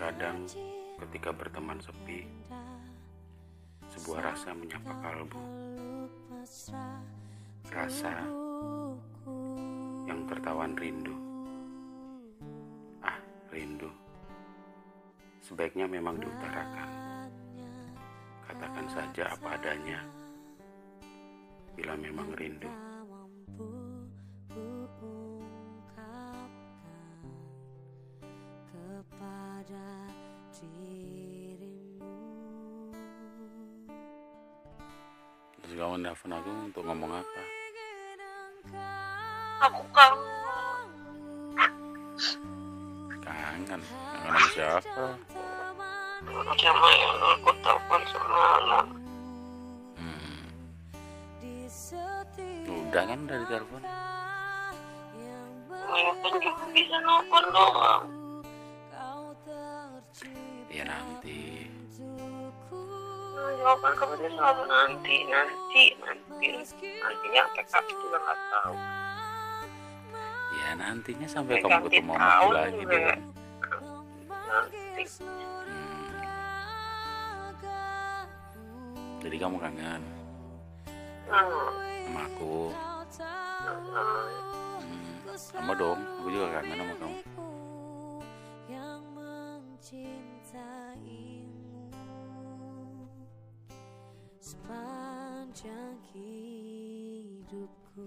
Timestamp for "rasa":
4.32-4.56, 7.68-8.24